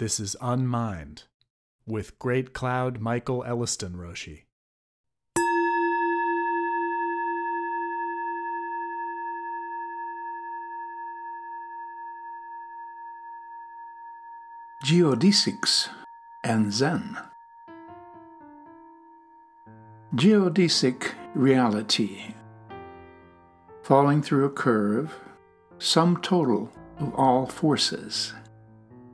This 0.00 0.18
is 0.18 0.34
Unmind 0.40 1.24
with 1.86 2.18
Great 2.18 2.54
Cloud 2.54 3.00
Michael 3.00 3.44
Elliston 3.44 3.96
Roshi. 3.96 4.44
Geodesics 14.86 15.90
and 16.42 16.72
Zen. 16.72 17.18
Geodesic 20.14 21.12
reality. 21.34 22.36
Falling 23.82 24.22
through 24.22 24.46
a 24.46 24.50
curve, 24.50 25.14
sum 25.78 26.16
total 26.22 26.72
of 26.98 27.14
all 27.16 27.44
forces. 27.44 28.32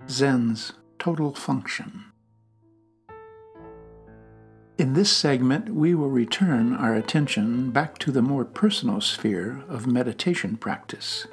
Zen's 0.08 0.72
total 0.98 1.34
function. 1.34 2.04
In 4.78 4.92
this 4.92 5.10
segment, 5.10 5.70
we 5.70 5.94
will 5.94 6.10
return 6.10 6.74
our 6.74 6.94
attention 6.94 7.70
back 7.70 7.98
to 7.98 8.12
the 8.12 8.22
more 8.22 8.44
personal 8.44 9.00
sphere 9.00 9.64
of 9.68 9.86
meditation 9.86 10.56
practice. 10.58 11.26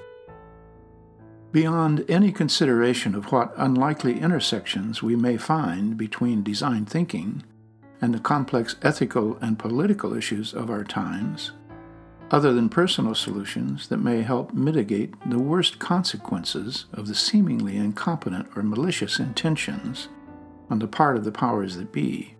Beyond 1.52 2.04
any 2.09 2.31
consideration 2.31 3.14
of 3.14 3.31
what 3.31 3.54
unlikely 3.58 4.20
intersections 4.20 5.03
we 5.03 5.16
may 5.16 5.38
find 5.38 5.95
between 5.95 6.42
design 6.42 6.86
thinking 6.86 7.44
and 8.02 8.14
the 8.14 8.20
complex 8.20 8.76
ethical 8.81 9.38
and 9.38 9.59
political 9.59 10.16
issues 10.16 10.53
of 10.53 10.72
our 10.72 10.84
times, 10.84 11.52
other 12.34 12.52
than 12.52 12.68
personal 12.68 13.14
solutions 13.14 13.90
that 13.90 13.98
may 13.98 14.23
help 14.23 14.52
mitigate 14.54 15.14
the 15.30 15.38
worst 15.38 15.78
consequences 15.78 16.86
of 16.92 17.08
the 17.08 17.14
seemingly 17.14 17.78
incompetent 17.78 18.48
or 18.56 18.64
malicious 18.64 19.20
intentions 19.20 20.09
on 20.72 20.80
the 20.80 20.88
part 20.88 21.16
of 21.16 21.26
the 21.26 21.32
powers 21.32 21.78
that 21.78 21.92
be. 21.92 22.36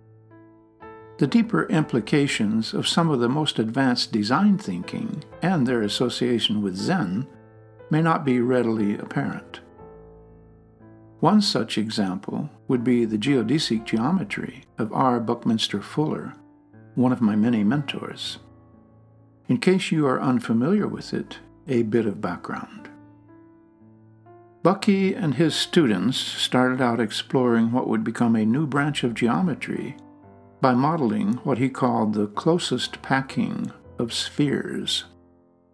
The 1.20 1.28
deeper 1.28 1.68
implications 1.68 2.74
of 2.74 2.88
some 2.88 3.12
of 3.12 3.20
the 3.20 3.30
most 3.30 3.60
advanced 3.60 4.12
design 4.12 4.58
thinking 4.58 5.24
and 5.44 5.68
their 5.68 5.84
association 5.84 6.64
with 6.64 6.76
Zen 6.76 7.28
may 7.92 8.02
not 8.02 8.26
be 8.26 8.42
readily 8.42 8.98
apparent. 8.98 9.60
One 11.20 11.40
such 11.40 11.78
example 11.78 12.50
would 12.68 12.84
be 12.84 13.06
the 13.06 13.20
geodesic 13.20 13.86
geometry 13.86 14.64
of 14.80 14.92
R. 14.92 15.20
Buckminster 15.20 15.84
Fuller, 15.84 16.34
one 16.96 17.12
of 17.12 17.22
my 17.22 17.36
many 17.36 17.64
mentors. 17.64 18.40
In 19.50 19.58
case 19.58 19.92
you 19.92 20.08
are 20.08 20.22
unfamiliar 20.22 20.88
with 20.88 21.14
it, 21.14 21.40
a 21.68 21.84
bit 21.84 22.06
of 22.06 22.22
background. 22.22 22.90
Bucky 24.64 25.14
and 25.14 25.36
his 25.36 25.54
students 25.54 26.18
started 26.18 26.82
out 26.82 27.02
exploring 27.02 27.72
what 27.74 27.90
would 27.90 28.04
become 28.04 28.36
a 28.36 28.46
new 28.46 28.66
branch 28.66 29.04
of 29.04 29.14
geometry 29.14 29.98
by 30.62 30.74
modeling 30.74 31.34
what 31.44 31.58
he 31.58 31.68
called 31.68 32.14
the 32.14 32.28
closest 32.28 33.02
packing 33.02 33.72
of 34.00 34.14
spheres 34.14 35.04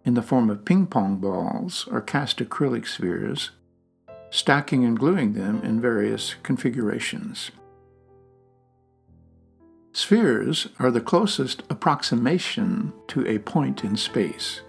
in 0.04 0.14
the 0.14 0.22
form 0.22 0.50
of 0.50 0.64
ping 0.64 0.86
pong 0.86 1.18
balls 1.18 1.86
or 1.92 2.00
cast 2.00 2.38
acrylic 2.38 2.86
spheres, 2.86 3.50
stacking 4.30 4.84
and 4.84 4.98
gluing 4.98 5.34
them 5.34 5.62
in 5.62 5.80
various 5.80 6.34
configurations. 6.42 7.52
Spheres 10.00 10.66
are 10.78 10.90
the 10.90 11.02
closest 11.02 11.62
approximation 11.68 12.94
to 13.08 13.26
a 13.26 13.38
point 13.38 13.84
in 13.84 13.98
space, 13.98 14.62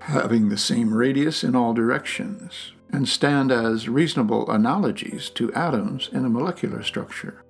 having 0.00 0.48
the 0.48 0.58
same 0.58 0.92
radius 0.92 1.44
in 1.44 1.54
all 1.54 1.72
directions, 1.72 2.72
and 2.90 3.08
stand 3.08 3.52
as 3.52 3.88
reasonable 3.88 4.50
analogies 4.50 5.30
to 5.30 5.52
atoms 5.54 6.10
in 6.12 6.24
a 6.24 6.28
molecular 6.28 6.82
structure, 6.82 7.44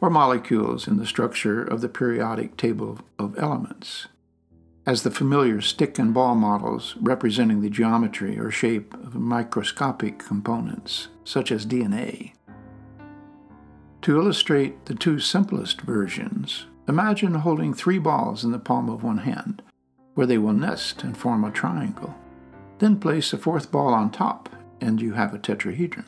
or 0.00 0.08
molecules 0.08 0.88
in 0.88 0.96
the 0.96 1.06
structure 1.06 1.62
of 1.62 1.82
the 1.82 1.88
periodic 1.88 2.56
table 2.56 2.98
of 3.18 3.38
elements 3.38 4.08
as 4.86 5.02
the 5.02 5.10
familiar 5.10 5.60
stick 5.60 5.98
and 5.98 6.14
ball 6.14 6.34
models 6.34 6.96
representing 7.02 7.60
the 7.60 7.68
geometry 7.68 8.38
or 8.38 8.50
shape 8.50 8.94
of 8.94 9.14
microscopic 9.14 10.18
components, 10.18 11.08
such 11.24 11.52
as 11.52 11.66
DNA. 11.66 12.32
To 14.08 14.18
illustrate 14.18 14.86
the 14.86 14.94
two 14.94 15.20
simplest 15.20 15.82
versions, 15.82 16.64
imagine 16.88 17.34
holding 17.34 17.74
three 17.74 17.98
balls 17.98 18.42
in 18.42 18.52
the 18.52 18.58
palm 18.58 18.88
of 18.88 19.02
one 19.04 19.18
hand, 19.18 19.60
where 20.14 20.26
they 20.26 20.38
will 20.38 20.54
nest 20.54 21.04
and 21.04 21.14
form 21.14 21.44
a 21.44 21.50
triangle. 21.50 22.16
Then 22.78 22.98
place 22.98 23.34
a 23.34 23.36
fourth 23.36 23.70
ball 23.70 23.92
on 23.92 24.10
top, 24.10 24.48
and 24.80 24.98
you 24.98 25.12
have 25.12 25.34
a 25.34 25.38
tetrahedron. 25.38 26.06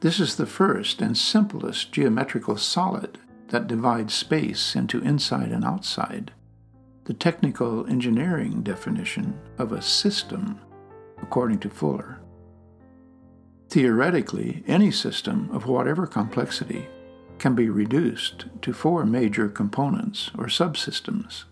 This 0.00 0.18
is 0.18 0.36
the 0.36 0.46
first 0.46 1.02
and 1.02 1.18
simplest 1.18 1.92
geometrical 1.92 2.56
solid 2.56 3.18
that 3.48 3.66
divides 3.66 4.14
space 4.14 4.74
into 4.74 5.02
inside 5.02 5.52
and 5.52 5.66
outside 5.66 6.32
the 7.04 7.12
technical 7.12 7.86
engineering 7.88 8.62
definition 8.62 9.38
of 9.58 9.72
a 9.72 9.82
system, 9.82 10.58
according 11.20 11.58
to 11.58 11.68
Fuller. 11.68 12.22
Theoretically, 13.70 14.64
any 14.66 14.90
system 14.90 15.48
of 15.52 15.66
whatever 15.66 16.04
complexity 16.04 16.88
can 17.38 17.54
be 17.54 17.70
reduced 17.70 18.46
to 18.62 18.72
four 18.72 19.06
major 19.06 19.48
components 19.48 20.32
or 20.36 20.46
subsystems. 20.46 21.44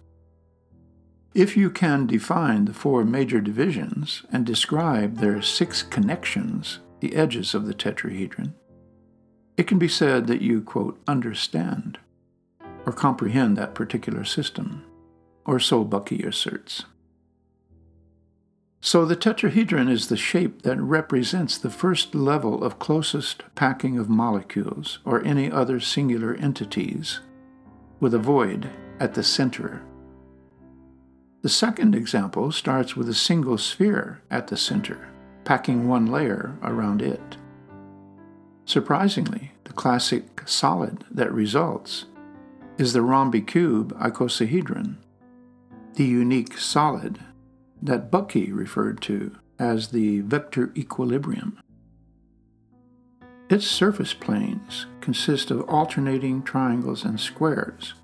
If 1.33 1.57
you 1.57 1.71
can 1.71 2.09
define 2.09 2.65
the 2.65 2.75
four 2.75 3.05
major 3.05 3.41
divisions 3.41 4.25
and 4.33 4.45
describe 4.45 5.19
their 5.19 5.41
six 5.41 5.85
connections, 5.85 6.81
the 6.99 7.15
edges 7.15 7.55
of 7.55 7.67
the 7.67 7.75
tetrahedron, 7.75 8.53
it 9.57 9.69
can 9.69 9.79
be 9.79 9.89
said 9.89 10.27
that 10.27 10.43
you, 10.43 10.61
quote, 10.61 11.01
understand 11.07 11.99
or 12.85 12.93
comprehend 12.93 13.57
that 13.57 13.77
particular 13.77 14.25
system 14.25 14.85
or 15.47 15.61
so 15.61 15.85
Bucky 15.85 16.25
asserts. 16.25 16.85
So 18.89 19.05
the 19.05 19.17
tetrahedron 19.17 19.91
is 19.91 20.09
the 20.09 20.17
shape 20.17 20.63
that 20.63 20.81
represents 20.81 21.59
the 21.59 21.69
first 21.69 22.15
level 22.15 22.65
of 22.65 22.79
closest 22.79 23.43
packing 23.55 23.99
of 23.99 24.09
molecules 24.09 25.01
or 25.05 25.23
any 25.27 25.53
other 25.53 25.79
singular 25.79 26.35
entities, 26.37 27.21
with 28.01 28.15
a 28.15 28.19
void 28.19 28.71
at 28.99 29.13
the 29.13 29.23
center. 29.23 29.83
The 31.43 31.51
second 31.51 31.95
example 31.95 32.51
starts 32.51 32.97
with 32.97 33.11
a 33.11 33.15
single 33.15 33.59
sphere 33.59 34.23
at 34.31 34.47
the 34.47 34.57
center, 34.57 35.11
packing 35.45 35.87
one 35.87 36.07
layer 36.07 36.57
around 36.63 37.03
it. 37.03 37.37
Surprisingly, 38.65 39.53
the 39.65 39.75
classic 39.75 40.41
solid 40.47 41.05
that 41.11 41.31
results 41.31 42.07
is 42.79 42.95
the 42.95 43.01
rhombicube 43.01 43.93
icosahedron, 44.01 44.97
the 45.93 46.07
unique 46.07 46.57
solid 46.57 47.19
that 47.83 48.11
Bucky 48.11 48.53
referred 48.53 49.01
to 49.03 49.37
as 49.59 49.89
the 49.89 50.21
vector 50.21 50.73
equilibrium. 50.77 51.61
Its 53.49 53.67
surface 53.67 54.13
planes 54.13 54.87
consist 55.01 55.51
of 55.51 55.69
alternating 55.69 56.43
triangles 56.43 57.05
and 57.05 57.19
squares, 57.19 57.95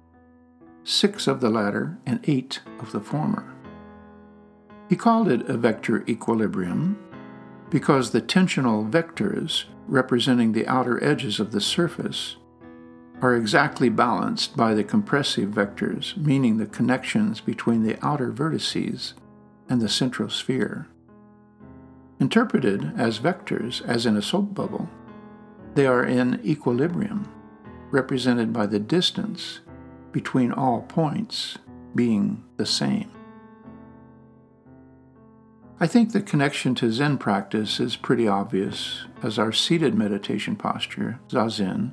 six 0.84 1.26
of 1.26 1.40
the 1.40 1.50
latter 1.50 1.98
and 2.06 2.20
eight 2.24 2.60
of 2.80 2.92
the 2.92 3.00
former. 3.00 3.52
He 4.88 4.96
called 4.96 5.28
it 5.28 5.48
a 5.48 5.56
vector 5.56 6.04
equilibrium 6.08 6.98
because 7.70 8.10
the 8.10 8.22
tensional 8.22 8.90
vectors 8.90 9.64
representing 9.86 10.52
the 10.52 10.66
outer 10.66 11.02
edges 11.02 11.40
of 11.40 11.52
the 11.52 11.60
surface 11.60 12.36
are 13.20 13.36
exactly 13.36 13.88
balanced 13.88 14.56
by 14.56 14.74
the 14.74 14.84
compressive 14.84 15.50
vectors, 15.50 16.16
meaning 16.16 16.56
the 16.56 16.66
connections 16.66 17.40
between 17.40 17.82
the 17.82 17.98
outer 18.04 18.32
vertices 18.32 19.14
and 19.68 19.80
the 19.80 19.88
central 19.88 20.28
sphere. 20.28 20.86
Interpreted 22.20 22.92
as 22.96 23.18
vectors, 23.18 23.84
as 23.86 24.06
in 24.06 24.16
a 24.16 24.22
soap 24.22 24.54
bubble, 24.54 24.88
they 25.74 25.86
are 25.86 26.04
in 26.04 26.40
equilibrium, 26.44 27.28
represented 27.90 28.52
by 28.52 28.66
the 28.66 28.78
distance 28.78 29.60
between 30.12 30.52
all 30.52 30.82
points 30.82 31.58
being 31.94 32.44
the 32.56 32.66
same. 32.66 33.10
I 35.80 35.88
think 35.88 36.12
the 36.12 36.22
connection 36.22 36.76
to 36.76 36.92
Zen 36.92 37.18
practice 37.18 37.80
is 37.80 37.96
pretty 37.96 38.28
obvious, 38.28 39.06
as 39.22 39.38
our 39.38 39.52
seated 39.52 39.94
meditation 39.94 40.54
posture, 40.54 41.18
Zazen, 41.28 41.92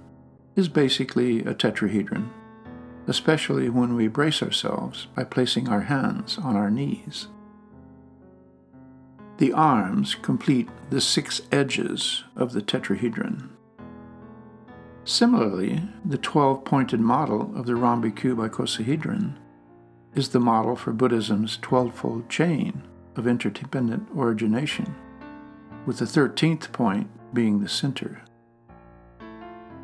is 0.56 0.70
basically 0.70 1.40
a 1.40 1.56
tetrahedron, 1.56 2.30
especially 3.08 3.70
when 3.70 3.96
we 3.96 4.08
brace 4.08 4.44
ourselves 4.44 5.08
by 5.16 5.24
placing 5.24 5.68
our 5.68 5.82
hands 5.82 6.38
on 6.38 6.56
our 6.56 6.70
knees. 6.70 7.28
The 9.38 9.54
arms 9.54 10.16
complete 10.16 10.70
the 10.90 11.02
six 11.02 11.42
edges 11.52 12.24
of 12.36 12.54
the 12.54 12.62
tetrahedron. 12.62 13.50
Similarly, 15.04 15.82
the 16.06 16.18
12 16.18 16.64
pointed 16.64 17.00
model 17.00 17.52
of 17.56 17.66
the 17.66 17.74
rhombicube 17.74 18.38
icosahedron 18.48 19.36
is 20.14 20.30
the 20.30 20.40
model 20.40 20.76
for 20.76 20.94
Buddhism's 20.94 21.58
12 21.58 21.94
fold 21.94 22.30
chain 22.30 22.84
of 23.16 23.28
interdependent 23.28 24.08
origination, 24.16 24.94
with 25.86 25.98
the 25.98 26.06
13th 26.06 26.72
point 26.72 27.10
being 27.34 27.60
the 27.60 27.70
center. 27.70 28.22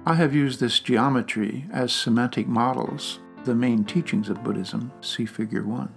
I 0.05 0.13
have 0.13 0.33
used 0.33 0.59
this 0.59 0.79
geometry 0.79 1.65
as 1.71 1.91
semantic 1.91 2.47
models, 2.47 3.19
the 3.43 3.55
main 3.55 3.83
teachings 3.83 4.29
of 4.29 4.43
Buddhism, 4.43 4.91
see 5.01 5.25
Figure 5.25 5.65
1. 5.65 5.93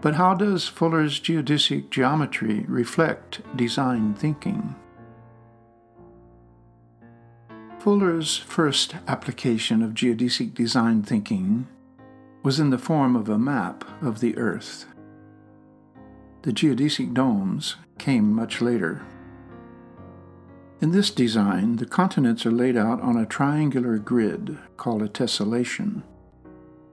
But 0.00 0.14
how 0.14 0.34
does 0.34 0.68
Fuller's 0.68 1.18
geodesic 1.18 1.90
geometry 1.90 2.64
reflect 2.68 3.40
design 3.56 4.14
thinking? 4.14 4.76
Fuller's 7.80 8.36
first 8.36 8.94
application 9.08 9.82
of 9.82 9.94
geodesic 9.94 10.54
design 10.54 11.02
thinking 11.02 11.66
was 12.44 12.60
in 12.60 12.70
the 12.70 12.78
form 12.78 13.16
of 13.16 13.28
a 13.28 13.38
map 13.38 13.84
of 14.00 14.20
the 14.20 14.36
Earth. 14.36 14.86
The 16.42 16.52
geodesic 16.52 17.12
domes 17.12 17.74
came 17.98 18.32
much 18.32 18.60
later. 18.60 19.02
In 20.80 20.92
this 20.92 21.10
design, 21.10 21.76
the 21.76 21.86
continents 21.86 22.46
are 22.46 22.52
laid 22.52 22.76
out 22.76 23.00
on 23.00 23.16
a 23.16 23.26
triangular 23.26 23.98
grid 23.98 24.58
called 24.76 25.02
a 25.02 25.08
tessellation 25.08 26.02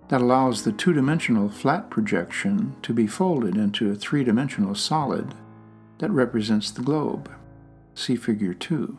that 0.09 0.21
allows 0.21 0.63
the 0.63 0.71
two 0.71 0.93
dimensional 0.93 1.49
flat 1.49 1.89
projection 1.89 2.75
to 2.81 2.93
be 2.93 3.07
folded 3.07 3.57
into 3.57 3.89
a 3.89 3.95
three 3.95 4.23
dimensional 4.23 4.75
solid 4.75 5.33
that 5.99 6.11
represents 6.11 6.71
the 6.71 6.83
globe. 6.83 7.31
See 7.93 8.15
Figure 8.15 8.53
2. 8.53 8.97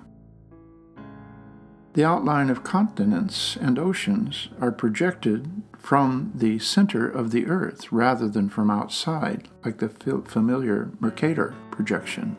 The 1.92 2.04
outline 2.04 2.50
of 2.50 2.64
continents 2.64 3.56
and 3.56 3.78
oceans 3.78 4.48
are 4.60 4.72
projected 4.72 5.62
from 5.78 6.32
the 6.34 6.58
center 6.58 7.08
of 7.08 7.30
the 7.30 7.46
Earth 7.46 7.90
rather 7.92 8.28
than 8.28 8.48
from 8.48 8.70
outside, 8.70 9.48
like 9.64 9.78
the 9.78 9.88
familiar 9.88 10.90
Mercator 11.00 11.54
projection. 11.70 12.36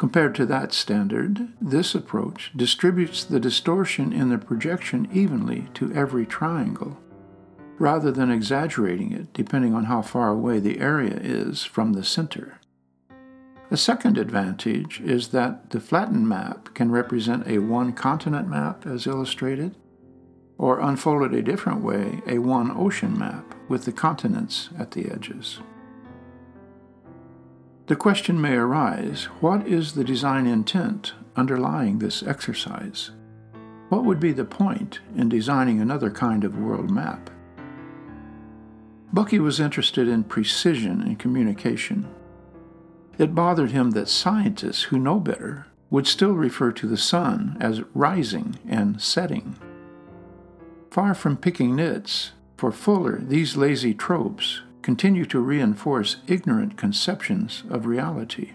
Compared 0.00 0.34
to 0.36 0.46
that 0.46 0.72
standard, 0.72 1.48
this 1.60 1.94
approach 1.94 2.52
distributes 2.56 3.22
the 3.22 3.38
distortion 3.38 4.14
in 4.14 4.30
the 4.30 4.38
projection 4.38 5.06
evenly 5.12 5.68
to 5.74 5.92
every 5.92 6.24
triangle, 6.24 6.96
rather 7.78 8.10
than 8.10 8.30
exaggerating 8.30 9.12
it 9.12 9.30
depending 9.34 9.74
on 9.74 9.84
how 9.84 10.00
far 10.00 10.30
away 10.30 10.58
the 10.58 10.80
area 10.80 11.18
is 11.20 11.64
from 11.64 11.92
the 11.92 12.02
center. 12.02 12.58
A 13.70 13.76
second 13.76 14.16
advantage 14.16 15.02
is 15.02 15.28
that 15.28 15.68
the 15.68 15.80
flattened 15.80 16.26
map 16.26 16.72
can 16.72 16.90
represent 16.90 17.46
a 17.46 17.58
one 17.58 17.92
continent 17.92 18.48
map 18.48 18.86
as 18.86 19.06
illustrated, 19.06 19.76
or 20.56 20.80
unfolded 20.80 21.34
a 21.34 21.42
different 21.42 21.84
way, 21.84 22.22
a 22.26 22.38
one 22.38 22.70
ocean 22.70 23.18
map 23.18 23.54
with 23.68 23.84
the 23.84 23.92
continents 23.92 24.70
at 24.78 24.92
the 24.92 25.10
edges. 25.10 25.60
The 27.90 27.96
question 27.96 28.40
may 28.40 28.54
arise 28.54 29.24
what 29.40 29.66
is 29.66 29.94
the 29.94 30.04
design 30.04 30.46
intent 30.46 31.12
underlying 31.34 31.98
this 31.98 32.22
exercise? 32.22 33.10
What 33.88 34.04
would 34.04 34.20
be 34.20 34.30
the 34.30 34.44
point 34.44 35.00
in 35.16 35.28
designing 35.28 35.80
another 35.80 36.08
kind 36.08 36.44
of 36.44 36.56
world 36.56 36.88
map? 36.88 37.30
Bucky 39.12 39.40
was 39.40 39.58
interested 39.58 40.06
in 40.06 40.22
precision 40.22 41.02
in 41.02 41.16
communication. 41.16 42.06
It 43.18 43.34
bothered 43.34 43.72
him 43.72 43.90
that 43.90 44.08
scientists 44.08 44.84
who 44.84 44.98
know 45.00 45.18
better 45.18 45.66
would 45.90 46.06
still 46.06 46.34
refer 46.34 46.70
to 46.70 46.86
the 46.86 46.96
sun 46.96 47.56
as 47.58 47.82
rising 47.92 48.56
and 48.68 49.02
setting. 49.02 49.56
Far 50.92 51.12
from 51.12 51.36
picking 51.36 51.74
nits, 51.74 52.30
for 52.56 52.70
Fuller, 52.70 53.20
these 53.20 53.56
lazy 53.56 53.94
tropes 53.94 54.60
continue 54.82 55.24
to 55.26 55.40
reinforce 55.40 56.18
ignorant 56.26 56.76
conceptions 56.76 57.64
of 57.70 57.86
reality. 57.86 58.52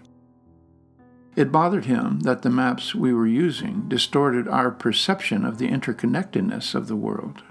It 1.36 1.52
bothered 1.52 1.86
him 1.86 2.22
that 2.22 2.44
the 2.44 2.50
maps 2.50 2.96
we 2.96 3.14
were 3.14 3.28
using 3.28 3.90
distorted 3.90 4.48
our 4.48 4.72
perception 4.72 5.44
of 5.44 5.58
the 5.58 5.68
interconnectedness 5.70 6.74
of 6.74 6.88
the 6.88 6.96
world. 6.96 7.44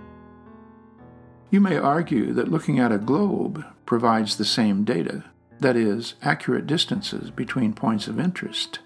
You 1.50 1.60
may 1.60 1.76
argue 1.76 2.32
that 2.32 2.50
looking 2.50 2.78
at 2.78 2.92
a 2.92 2.98
globe 2.98 3.64
provides 3.84 4.36
the 4.36 4.44
same 4.44 4.84
data, 4.84 5.24
that 5.60 5.76
is, 5.76 6.14
accurate 6.22 6.66
distances 6.66 7.30
between 7.30 7.74
points 7.74 8.08
of 8.08 8.18
interest. 8.18 8.80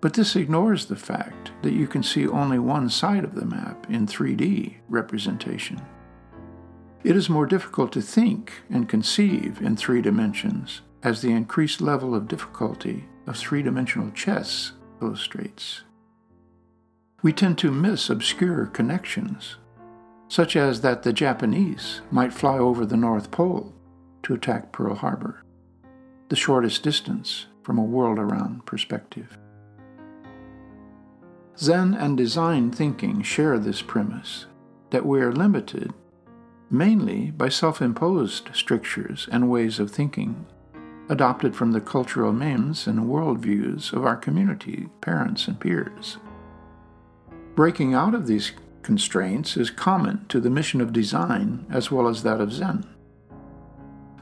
But 0.00 0.14
this 0.14 0.34
ignores 0.34 0.86
the 0.86 0.96
fact 0.96 1.52
that 1.62 1.72
you 1.72 1.86
can 1.86 2.02
see 2.02 2.26
only 2.26 2.58
one 2.58 2.88
side 2.88 3.24
of 3.24 3.34
the 3.34 3.44
map 3.44 3.86
in 3.90 4.06
3D 4.06 4.76
representation. 4.88 5.80
It 7.04 7.16
is 7.16 7.28
more 7.28 7.46
difficult 7.46 7.92
to 7.92 8.02
think 8.02 8.52
and 8.70 8.88
conceive 8.88 9.60
in 9.60 9.76
three 9.76 10.02
dimensions, 10.02 10.80
as 11.02 11.22
the 11.22 11.30
increased 11.30 11.80
level 11.80 12.14
of 12.14 12.28
difficulty 12.28 13.04
of 13.26 13.36
three 13.36 13.62
dimensional 13.62 14.10
chess 14.10 14.72
illustrates. 15.00 15.82
We 17.22 17.32
tend 17.32 17.58
to 17.58 17.70
miss 17.70 18.10
obscure 18.10 18.66
connections, 18.66 19.56
such 20.28 20.56
as 20.56 20.80
that 20.80 21.02
the 21.02 21.12
Japanese 21.12 22.00
might 22.10 22.32
fly 22.32 22.58
over 22.58 22.84
the 22.84 22.96
North 22.96 23.30
Pole 23.30 23.72
to 24.24 24.34
attack 24.34 24.72
Pearl 24.72 24.94
Harbor, 24.94 25.42
the 26.28 26.36
shortest 26.36 26.82
distance 26.82 27.46
from 27.62 27.78
a 27.78 27.84
world 27.84 28.18
around 28.18 28.66
perspective. 28.66 29.38
Zen 31.58 31.94
and 31.94 32.16
design 32.16 32.70
thinking 32.70 33.22
share 33.22 33.58
this 33.58 33.80
premise 33.80 34.46
that 34.90 35.06
we 35.06 35.20
are 35.20 35.32
limited 35.32 35.92
mainly 36.70 37.30
by 37.30 37.48
self 37.48 37.80
imposed 37.80 38.50
strictures 38.52 39.28
and 39.30 39.50
ways 39.50 39.78
of 39.78 39.90
thinking, 39.90 40.46
adopted 41.08 41.54
from 41.54 41.72
the 41.72 41.80
cultural 41.80 42.32
memes 42.32 42.86
and 42.86 43.00
worldviews 43.00 43.92
of 43.92 44.04
our 44.04 44.16
community, 44.16 44.88
parents, 45.00 45.46
and 45.46 45.60
peers. 45.60 46.18
Breaking 47.54 47.94
out 47.94 48.14
of 48.14 48.26
these 48.26 48.52
constraints 48.82 49.56
is 49.56 49.70
common 49.70 50.26
to 50.28 50.40
the 50.40 50.50
mission 50.50 50.80
of 50.80 50.92
design 50.92 51.66
as 51.70 51.90
well 51.90 52.06
as 52.08 52.22
that 52.22 52.40
of 52.40 52.52
Zen. 52.52 52.84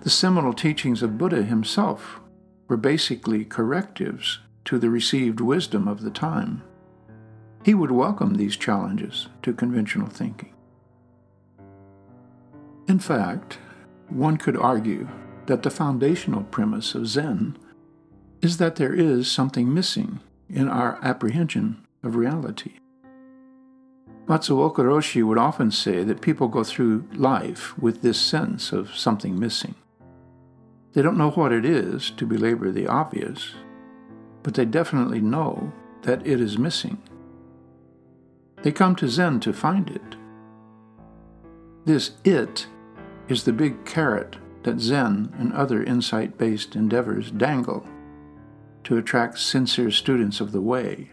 The 0.02 0.10
seminal 0.10 0.52
teachings 0.52 1.02
of 1.02 1.18
Buddha 1.18 1.42
himself 1.42 2.20
were 2.68 2.76
basically 2.76 3.44
correctives 3.44 4.38
to 4.66 4.78
the 4.78 4.90
received 4.90 5.40
wisdom 5.40 5.88
of 5.88 6.02
the 6.02 6.10
time. 6.10 6.62
He 7.64 7.74
would 7.74 7.90
welcome 7.90 8.34
these 8.34 8.56
challenges 8.56 9.28
to 9.42 9.52
conventional 9.52 10.08
thinking. 10.08 10.52
In 12.86 12.98
fact, 12.98 13.58
one 14.08 14.36
could 14.36 14.56
argue 14.56 15.08
that 15.46 15.62
the 15.62 15.70
foundational 15.70 16.42
premise 16.44 16.94
of 16.94 17.06
Zen 17.06 17.56
is 18.42 18.58
that 18.58 18.76
there 18.76 18.94
is 18.94 19.30
something 19.30 19.72
missing 19.72 20.20
in 20.48 20.68
our 20.68 20.98
apprehension 21.02 21.86
of 22.02 22.14
reality. 22.14 22.74
Matsuoka 24.26 24.78
Roshi 24.78 25.22
would 25.22 25.38
often 25.38 25.70
say 25.70 26.02
that 26.04 26.20
people 26.20 26.48
go 26.48 26.64
through 26.64 27.08
life 27.14 27.76
with 27.78 28.02
this 28.02 28.20
sense 28.20 28.72
of 28.72 28.94
something 28.94 29.38
missing. 29.38 29.74
They 30.92 31.02
don't 31.02 31.18
know 31.18 31.30
what 31.30 31.52
it 31.52 31.64
is, 31.64 32.10
to 32.12 32.26
belabor 32.26 32.70
the 32.70 32.86
obvious, 32.86 33.54
but 34.42 34.54
they 34.54 34.64
definitely 34.64 35.20
know 35.20 35.72
that 36.02 36.26
it 36.26 36.40
is 36.40 36.56
missing. 36.56 37.02
They 38.62 38.72
come 38.72 38.94
to 38.96 39.08
Zen 39.08 39.40
to 39.40 39.52
find 39.52 39.90
it. 39.90 40.16
This 41.84 42.12
it 42.24 42.66
is 43.28 43.44
the 43.44 43.52
big 43.52 43.84
carrot 43.84 44.36
that 44.64 44.80
Zen 44.80 45.34
and 45.38 45.52
other 45.52 45.82
insight 45.82 46.36
based 46.36 46.74
endeavors 46.76 47.30
dangle 47.30 47.86
to 48.84 48.96
attract 48.96 49.38
sincere 49.38 49.90
students 49.90 50.40
of 50.40 50.52
the 50.52 50.60
way. 50.60 51.10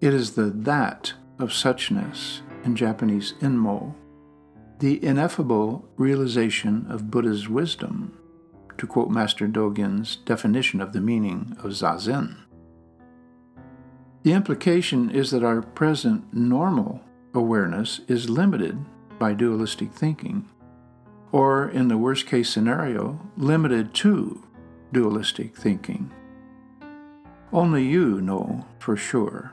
It 0.00 0.12
is 0.12 0.32
the 0.32 0.50
that 0.50 1.14
of 1.38 1.50
suchness 1.50 2.40
in 2.64 2.76
Japanese 2.76 3.34
inmo, 3.40 3.94
the 4.78 5.04
ineffable 5.04 5.88
realization 5.96 6.86
of 6.88 7.10
Buddha's 7.10 7.48
wisdom, 7.48 8.18
to 8.78 8.86
quote 8.86 9.10
Master 9.10 9.46
Dogen's 9.46 10.16
definition 10.16 10.80
of 10.80 10.92
the 10.92 11.00
meaning 11.00 11.56
of 11.60 11.70
Zazen. 11.70 12.36
The 14.24 14.32
implication 14.32 15.10
is 15.10 15.30
that 15.30 15.44
our 15.44 15.62
present 15.62 16.32
normal 16.32 17.00
awareness 17.34 18.00
is 18.08 18.30
limited 18.30 18.78
by 19.18 19.34
dualistic 19.34 19.92
thinking 19.92 20.48
or 21.34 21.68
in 21.68 21.88
the 21.88 21.98
worst 21.98 22.28
case 22.28 22.48
scenario, 22.48 23.18
limited 23.36 23.92
to 23.92 24.40
dualistic 24.92 25.56
thinking. 25.56 26.08
Only 27.52 27.82
you 27.82 28.20
know 28.20 28.64
for 28.78 28.96
sure. 28.96 29.52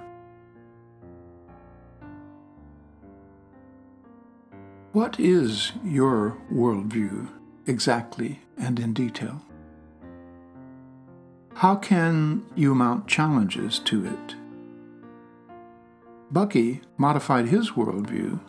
What 4.91 5.19
is 5.19 5.71
your 5.83 6.37
worldview 6.53 7.27
exactly 7.65 8.41
and 8.59 8.79
in 8.79 8.93
detail? 8.93 9.41
How 11.55 11.73
can 11.73 12.45
you 12.53 12.75
mount 12.75 13.07
challenges 13.07 13.79
to 13.79 14.05
it? 14.05 14.35
Bucky 16.29 16.81
modified 16.97 17.47
his 17.47 17.71
worldview 17.71 18.39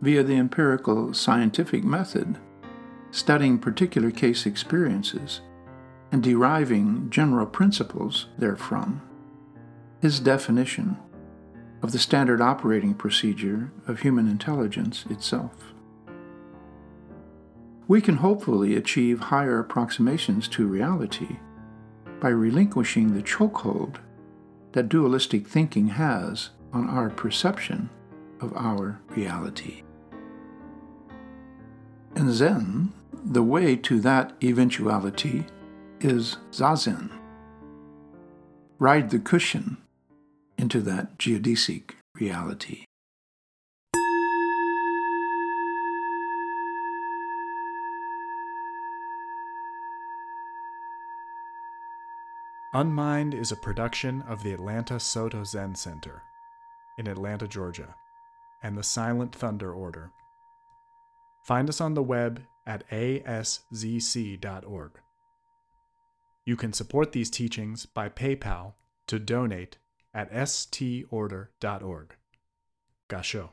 via 0.00 0.22
the 0.22 0.36
empirical 0.36 1.12
scientific 1.12 1.84
method 1.84 2.38
studying 3.10 3.58
particular 3.58 4.10
case 4.10 4.46
experiences, 4.46 5.40
and 6.12 6.22
deriving 6.22 7.10
general 7.10 7.46
principles 7.46 8.26
therefrom. 8.38 9.02
His 10.00 10.20
definition 10.20 10.96
of 11.82 11.92
the 11.92 11.98
standard 11.98 12.40
operating 12.40 12.94
procedure 12.94 13.70
of 13.86 14.00
human 14.00 14.28
intelligence 14.28 15.04
itself. 15.10 15.74
We 17.86 18.00
can 18.00 18.16
hopefully 18.16 18.76
achieve 18.76 19.18
higher 19.18 19.58
approximations 19.58 20.48
to 20.48 20.66
reality 20.66 21.38
by 22.20 22.28
relinquishing 22.28 23.14
the 23.14 23.22
chokehold 23.22 23.96
that 24.72 24.88
dualistic 24.88 25.46
thinking 25.46 25.88
has 25.88 26.50
on 26.72 26.88
our 26.88 27.08
perception 27.10 27.88
of 28.40 28.52
our 28.56 29.00
reality. 29.08 29.82
In 32.18 32.32
Zen, 32.32 32.92
the 33.26 33.44
way 33.44 33.76
to 33.76 34.00
that 34.00 34.32
eventuality 34.42 35.46
is 36.00 36.36
Zazen. 36.50 37.12
Ride 38.80 39.10
the 39.10 39.20
cushion 39.20 39.76
into 40.56 40.80
that 40.80 41.16
geodesic 41.16 41.92
reality. 42.16 42.82
Unmind 52.74 53.32
is 53.32 53.52
a 53.52 53.56
production 53.56 54.22
of 54.22 54.42
the 54.42 54.52
Atlanta 54.52 54.98
Soto 54.98 55.44
Zen 55.44 55.76
Center 55.76 56.24
in 56.98 57.06
Atlanta, 57.06 57.46
Georgia, 57.46 57.94
and 58.60 58.76
the 58.76 58.82
Silent 58.82 59.32
Thunder 59.32 59.72
Order. 59.72 60.10
Find 61.44 61.68
us 61.68 61.80
on 61.80 61.94
the 61.94 62.02
web 62.02 62.42
at 62.66 62.88
aszc.org. 62.90 63.50
You 66.44 66.56
can 66.56 66.72
support 66.72 67.12
these 67.12 67.30
teachings 67.30 67.86
by 67.86 68.08
PayPal 68.08 68.74
to 69.06 69.18
donate 69.18 69.78
at 70.14 70.32
storder.org. 70.32 72.16
Gasho. 73.08 73.50